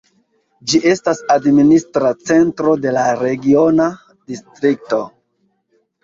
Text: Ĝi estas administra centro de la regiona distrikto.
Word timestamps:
Ĝi 0.69 0.77
estas 0.91 1.19
administra 1.33 2.09
centro 2.29 2.73
de 2.85 2.93
la 2.95 3.03
regiona 3.19 3.85
distrikto. 4.31 5.01